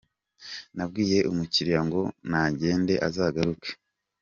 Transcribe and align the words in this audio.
Nabwiye 0.75 1.17
umukiliya 1.31 1.81
ngo 1.87 2.01
nagende 2.29 2.93
azagaruke 3.07 3.69